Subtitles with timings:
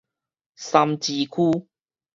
[0.55, 1.67] 三芝區